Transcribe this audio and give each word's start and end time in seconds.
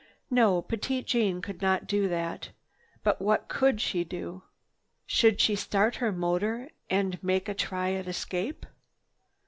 No, 0.31 0.63
Petite 0.63 1.05
Jeanne 1.05 1.43
could 1.43 1.61
not 1.61 1.85
do 1.85 2.07
that. 2.07 2.49
But 3.03 3.21
what 3.21 3.47
could 3.47 3.79
she 3.79 4.03
do? 4.03 4.41
Should 5.05 5.39
she 5.39 5.55
start 5.55 5.97
her 5.97 6.11
motor 6.11 6.71
and 6.89 7.21
make 7.23 7.47
a 7.47 7.53
try 7.53 7.91
at 7.93 8.07
escape? 8.07 8.65